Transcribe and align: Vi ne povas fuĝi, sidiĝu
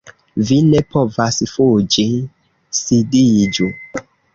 Vi 0.51 0.55
ne 0.69 0.81
povas 0.93 1.39
fuĝi, 1.53 2.09
sidiĝu 2.83 3.75